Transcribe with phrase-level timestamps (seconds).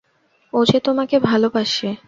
[0.53, 1.89] ও যে তোমাকে ভালোবাসে।